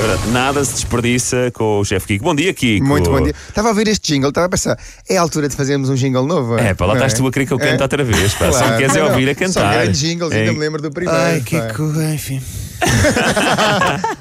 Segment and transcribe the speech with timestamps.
[0.00, 2.24] É nada se desperdiça com o chefe Kiko.
[2.24, 2.86] Bom dia, Kiko.
[2.86, 3.34] Muito bom dia.
[3.48, 4.78] Estava a ouvir este jingle, estava a pensar,
[5.08, 6.56] é a altura de fazermos um jingle novo?
[6.56, 7.82] É, pá, lá estás tu a querer que eu cante É?
[7.82, 8.32] outra vez.
[8.34, 8.52] Pá.
[8.52, 8.72] Só Claro.
[8.74, 9.72] me queres é ouvir a Só cantar.
[9.82, 10.52] grandes jingles, ainda É.
[10.52, 11.18] me lembro do primeiro.
[11.20, 11.44] Ai, pá.
[11.44, 11.82] Kiko,
[12.14, 12.40] enfim.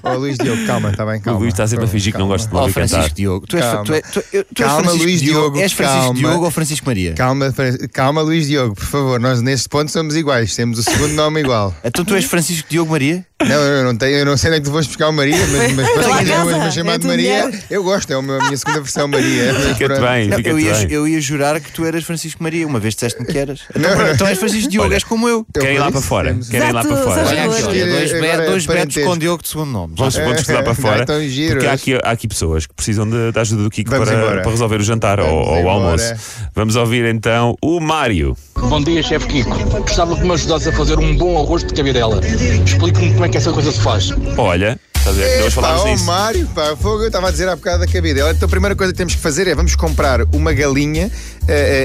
[0.01, 1.39] Ó, Luís Diogo, calma, está bem, O calma.
[1.39, 2.33] Luís está sempre a fingir que não Calma.
[2.37, 2.87] gosta de ouvir cantar.
[2.89, 3.45] Francisco Diogo.
[3.47, 3.83] Tu és, Calma.
[3.83, 6.19] tu és, tu, eu- tu és Calma, Francisco Luís Diogo, És Francisco calma.
[6.19, 7.13] Diogo ou Francisco Maria?
[7.13, 7.53] Calma,
[7.93, 11.71] calma, Luís Diogo, por favor, nós neste ponto somos iguais, temos o segundo nome igual.
[11.83, 13.23] Então tu és Francisco Diogo Maria?
[13.39, 15.66] Não, eu não, tenho, eu não sei nem que tu vais buscar o Maria, mas,
[15.73, 18.15] mas para lá quem casa, quiser me é chamar a de Maria, eu gosto, é
[18.15, 19.53] a minha segunda versão Maria.
[19.53, 20.87] mas Fica-te bem, fica-te eu, ia, bem.
[20.89, 22.67] eu ia jurar que tu eras Francisco Maria.
[22.67, 23.61] Uma vez disseste-me que eras.
[23.75, 25.45] Então, Não, então és Francisco Diogo, Olha, és como eu.
[25.53, 26.37] Eu Querem ir lá para fora?
[26.49, 27.25] Querem ir lá para fora?
[27.27, 29.93] olha, dois, betos com Diogo de segundo nome.
[29.97, 31.03] Vamos, estudar para fora.
[31.03, 31.53] Então giro.
[31.53, 34.83] porque há aqui, há aqui pessoas que precisam da ajuda do Kiko para, resolver o
[34.83, 36.13] jantar ou, Vamos ou o almoço.
[36.55, 38.35] Vamos ouvir então o Mário.
[38.55, 39.55] Bom dia, chefe Kiko.
[39.81, 42.19] Gostava que me ajudasse a fazer um bom arroz de cabidela.
[42.65, 44.09] Explique-me como é que essa coisa se faz.
[44.37, 45.41] Olha, estás a ver?
[45.41, 46.05] Nós falámos disso.
[46.05, 48.31] Mário, pá, fogo, eu estava a dizer há bocado da cabidela.
[48.31, 51.09] Então a primeira coisa que temos que fazer é vamos comprar uma galinha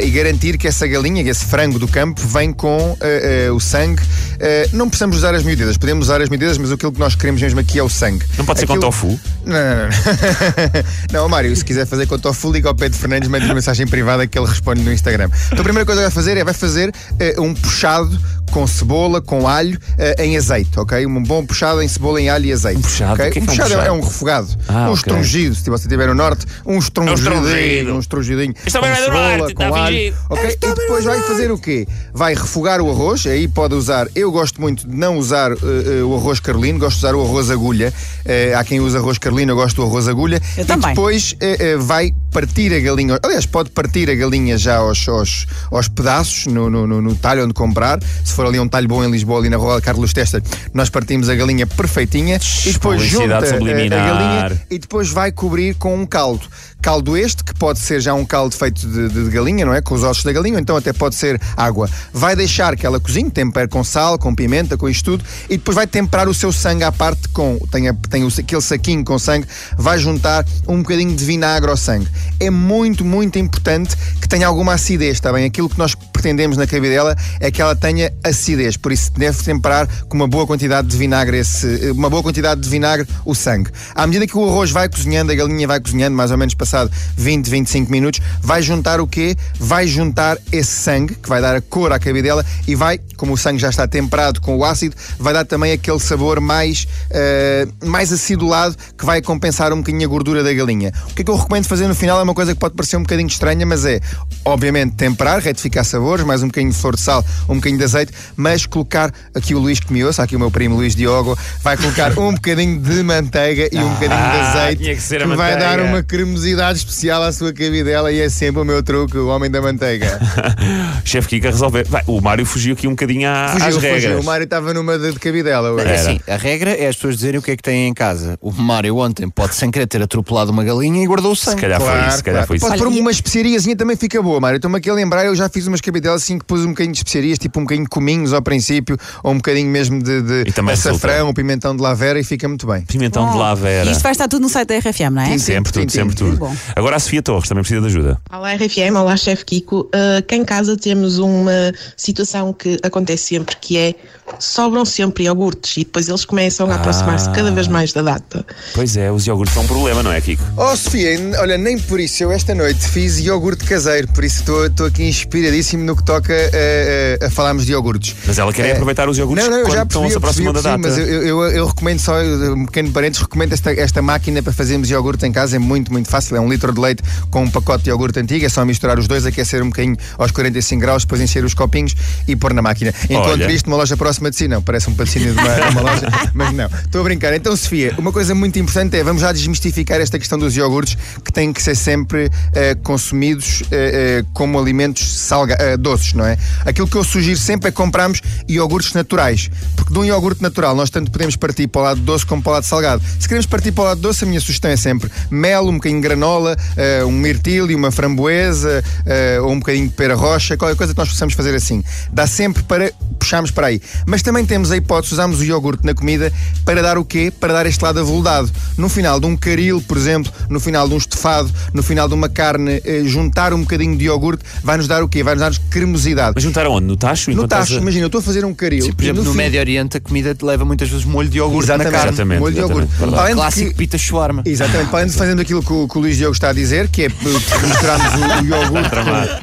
[0.05, 3.61] e garantir que essa galinha, que esse frango do campo, vem com eh, eh, o
[3.61, 4.03] sangue.
[4.41, 7.41] Eh, não precisamos usar as medidas, podemos usar as medidas, mas aquilo que nós queremos
[7.41, 8.25] mesmo aqui é o sangue.
[8.37, 9.19] Não pode ser com tofu?
[9.45, 10.83] Não, não, não.
[11.23, 14.27] não, Mário, se quiser fazer com tofu, liga ao Pedro Fernandes, manda uma mensagem privada
[14.27, 15.31] que ele responde no Instagram.
[15.47, 18.19] Então a primeira coisa que vai fazer é vai fazer eh, um puxado
[18.53, 21.07] com cebola, com alho, eh, em azeite, ok?
[21.07, 22.79] Um bom puxado em cebola, em alho e azeite.
[22.79, 23.15] Um puxado?
[23.15, 23.29] ok?
[23.29, 23.89] O que é que é um um puxado puxado?
[23.89, 24.49] é um refogado.
[24.69, 24.95] Ah, um ok.
[24.95, 27.19] estrongido, se você estiver no norte, um estrongido.
[27.19, 27.95] estrongido.
[27.95, 28.55] Um estronjidinho.
[28.67, 29.97] Isto também vai do norte, com alho.
[29.97, 30.17] fingido.
[30.31, 30.51] Ok?
[30.51, 31.87] E depois vai fazer o quê?
[32.13, 35.57] Vai refogar o arroz, aí pode usar, eu gosto muito de não usar eh,
[35.99, 37.93] eh, o arroz carlino, gosto de usar o arroz agulha.
[38.25, 40.41] Eh, há quem usa arroz carlino, eu gosto do arroz agulha.
[40.57, 40.91] Eu e também.
[40.91, 41.37] depois
[41.81, 43.19] vai partir a galinha.
[43.23, 47.53] Aliás, pode partir a galinha já aos, aos, aos pedaços no, no, no- talho onde
[47.55, 48.01] comprar.
[48.25, 51.29] Se for ali um talho bom em Lisboa, ali na rua Carlos Testa, nós partimos
[51.29, 54.07] a galinha perfeitinha e depois junta eh, a subliminar.
[54.07, 56.47] galinha e depois vai cobrir com um caldo.
[56.81, 59.81] Caldo este, que pode ser já um caldo feito de, de- de galinha, não é?
[59.81, 61.89] Com os ossos da galinha, ou então até pode ser água.
[62.13, 65.77] Vai deixar que ela cozinhe, tempere com sal, com pimenta, com isto tudo, e depois
[65.77, 67.57] vai temperar o seu sangue à parte com.
[67.71, 69.47] Tem, a- tem o- aquele saquinho com sangue,
[69.79, 72.09] vai juntar um bocadinho de vinagre ao sangue.
[72.41, 75.45] É muito, muito importante que tenha alguma acidez, está bem?
[75.45, 79.89] Aquilo que nós pretendemos na cabidela é que ela tenha acidez, por isso deve temperar
[80.09, 83.71] com uma boa quantidade de vinagre esse, uma boa quantidade de vinagre o sangue.
[83.93, 86.93] À medida que o arroz vai cozinhando, a galinha vai cozinhando, mais ou menos passado
[87.17, 89.37] 20, 25 minutos, vai juntar o quê?
[89.59, 93.37] Vai juntar esse sangue, que vai dar a cor à cabidela e vai, como o
[93.37, 98.13] sangue já está temperado com o ácido, vai dar também aquele sabor mais, eh, mais
[98.13, 100.93] acidulado que vai compensar um bocadinho a gordura da galinha.
[101.11, 102.97] O que é que eu recomendo fazer no final é uma coisa que pode parecer
[102.97, 104.01] um bocadinho estranha, mas é,
[104.45, 108.13] obviamente, temperar, retificar sabores, mais um bocadinho de flor de sal, um bocadinho de azeite,
[108.37, 111.77] mas colocar aqui o Luís que me ouça, aqui o meu primo Luís Diogo, vai
[111.77, 115.27] colocar um bocadinho de manteiga e um bocadinho de Ah, azeite, tinha que ser a
[115.27, 119.29] vai dar uma cremosidade especial à sua cabidela e é sempre o meu truque, o
[119.29, 120.21] homem da manteiga.
[121.05, 121.87] chefe Kiko a resolver.
[121.89, 124.03] Vai, o Mário fugiu aqui um bocadinho à- às Fugiu, regras.
[124.03, 124.21] fugiu.
[124.21, 125.87] O Mário estava numa de de cabidela hoje.
[125.87, 128.39] É assim, a regra é as pessoas dizerem o que é que têm em casa.
[128.41, 131.61] O Mário ontem pode sem querer ter atropelado uma galinha e guardou o Se sangue.
[131.61, 132.67] calhar foi isso, se calhar foi isso.
[132.67, 134.57] Pode pôr e- uma especiariazinha também fica boa, Mário.
[134.57, 136.99] Estou-me aqui a lembrar, eu já fiz umas cabidelas assim que pus um bocadinho de
[136.99, 140.53] especiarias, tipo um bocadinho de cominhos ao princípio, ou um bocadinho mesmo de, de E
[140.53, 142.83] também açafrão, um pimentão de lavera e fica muito bem.
[142.83, 143.91] Pimentão de Bom, lavera.
[143.91, 145.27] Isto vai estar tudo no site da RFM, não é?
[145.33, 146.25] Sim, Sempre tudo, Sim, sempre sim.
[146.25, 146.37] tudo.
[146.39, 146.57] Bom.
[146.75, 148.21] Agora a Sofia Torres também precisa de ajuda.
[148.33, 149.81] Olá RFM, olá chefe Kiko.
[149.83, 153.95] Uh, cá em casa temos uma situação que acontece sempre que é
[154.39, 158.45] sobram sempre iogurtes e depois eles começam a aproximar-se cada vez mais da data.
[158.75, 160.43] Pois é, os iogurtes são um problema, não é, Kiko?
[160.57, 164.67] Oh Sofia, olha, nem por isso, eu esta noite fiz iogurte caseiro, por isso estou-
[164.67, 168.17] estou aqui inspiradíssimo no que toca a, a- a falarmos de iogurtes.
[168.27, 170.49] Mas ela quer é aproveitar os iogurtes Não, não, eu quando já estão percebi, percebi,
[170.49, 170.79] aproximando eu da data.
[170.83, 172.15] mas eu, eu, eu recomendo só,
[172.55, 176.09] um pequeno parênteses, recomendo esta, esta máquina para fazermos iogurte em casa, é muito, muito
[176.09, 178.99] fácil, é um litro de leite com um pacote de iogurte antigo, é só misturar
[178.99, 181.95] os dois, aquecer um bocadinho aos 45 graus, depois encher os copinhos
[182.27, 182.93] e pôr na máquina.
[183.09, 185.81] Encontro isto numa loja próxima de si, não, parece um patrocínio de uma, de uma
[185.83, 186.67] loja, mas não.
[186.67, 187.33] Estou a brincar.
[187.35, 191.33] Então, Sofia, uma coisa muito importante é, vamos já desmistificar esta questão dos iogurtes que
[191.33, 196.37] têm que ser sempre eh, consumidos eh, eh, como alimentos salga eh, doces, não é?
[196.65, 200.91] Aquilo que eu sugiro sempre é comprarmos iogurtes naturais, porque de um iogurte natural nós
[200.91, 203.03] tanto podemos partir para o lado doce como para o lado salgado.
[203.19, 206.01] Se queremos partir para o lado doce, a minha sugestão é sempre mel, um bocadinho
[206.01, 210.77] de granola, eh, um mirtilo, uma framboesa, eh, ou um bocadinho de pera rocha, qualquer
[210.77, 211.83] coisa que nós possamos fazer assim.
[212.13, 212.93] Dá sempre para
[213.33, 213.81] puxámos para aí.
[214.07, 216.31] Mas também temos a hipótese de usarmos o iogurte na comida
[216.67, 217.33] para dar o quê?
[217.41, 218.51] Para dar este lado aveludado.
[218.77, 222.15] No final de um caril, por exemplo, no final de um estofado, no final de
[222.15, 225.23] uma carne, eh, juntar um bocadinho de iogurte vai-nos dar o quê?
[225.23, 226.33] Vai-nos dar cremosidade.
[226.35, 226.87] Mas juntar aonde?
[226.87, 227.31] No tacho?
[227.31, 228.95] No Enquanto tacho, a- imagina, eu estou a fazer um caril.
[228.95, 231.39] Por exemplo, e no fim- Médio Oriente a comida te leva muitas vezes molho de
[231.39, 232.09] iogurte na Exatamente, carne.
[232.13, 232.89] Exatamente, molho de iogurte.
[232.93, 234.43] exatamente, Além Clássico que- pita shawarma.
[234.45, 236.89] Exatamente, para além de fazendo aquilo que o, que o Luís Diogo está a dizer,
[236.89, 238.91] que é eh, misturarmos o, o iogurte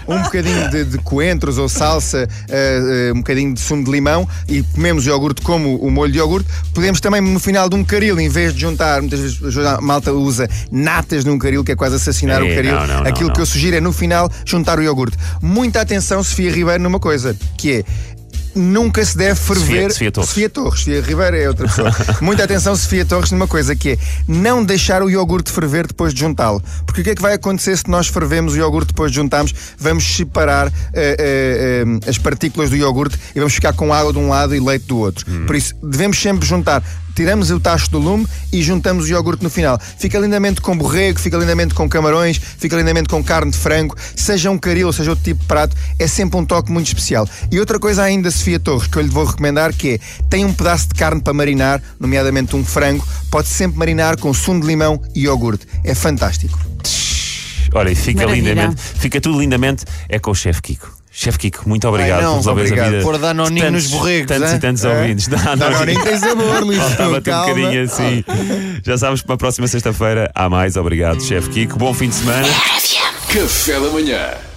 [0.05, 3.91] com um bocadinho de, de coentros ou salsa, eh, eh, um bocadinho de sumo de
[3.91, 7.75] limão e comemos o iogurte como o molho de iogurte, podemos também no final de
[7.75, 11.71] um caril, em vez de juntar, muitas vezes a malta usa natas num caril, que
[11.71, 13.43] é quase assassinar É, o caril, não, não, não, aquilo que não.
[13.43, 15.17] eu sugiro é no final juntar o iogurte.
[15.41, 17.83] Muita atenção, Sofia Ribeiro, numa coisa, que é
[18.55, 19.91] nunca se deve ferver.
[19.91, 20.29] Sofia Torres.
[20.29, 21.91] Sofia Torres, Sofia Ribeiro é outra pessoa.
[22.21, 23.97] Muita atenção, Sofia Torres, numa coisa que é
[24.27, 26.61] não deixar o iogurte ferver depois de juntá-lo.
[26.85, 29.53] Porque o que é que vai acontecer se nós fervemos o iogurte depois de juntarmos?
[29.77, 34.19] Vamos separar eh, eh, eh, as partículas do iogurte e vamos ficar com água de
[34.19, 35.25] um lado e leite do outro.
[35.45, 36.83] Por isso, devemos sempre juntar.
[37.15, 39.79] Tiramos o tacho do lume e juntamos o iogurte no final.
[39.97, 44.49] Fica lindamente com borrego, fica lindamente com camarões, fica lindamente com carne de frango, seja
[44.49, 47.27] um caril, seja outro tipo de prato, é sempre um toque muito especial.
[47.51, 50.53] E outra coisa ainda, Sofia Torres, que eu lhe vou recomendar, que é, tem um
[50.53, 55.01] pedaço de carne para marinar, nomeadamente um frango, pode sempre marinar com sumo de limão
[55.13, 55.67] e iogurte.
[55.83, 56.57] É fantástico.
[57.73, 58.53] Olha, e fica Maravilha.
[58.53, 60.98] lindamente, fica tudo lindamente, é com o chefe Kiko.
[61.21, 63.01] Chefe Kiko, muito obrigado Ai, não, por resolveres a vida.
[63.03, 64.55] Pôr Danoninho de nos tantos- borregos, Tantos é?
[64.55, 65.01] e tantos É?
[65.01, 65.27] ouvintes.
[65.27, 66.77] Danoninho tem sabor, Luís.
[66.79, 67.53] Faltava-te um Calma.
[67.55, 68.23] bocadinho assim.
[68.85, 70.77] Já sabes que para a próxima sexta-feira há mais.
[70.77, 71.77] Obrigado, chefe Kiko.
[71.77, 72.47] Bom fim de semana.
[73.33, 74.48] Café da manhã.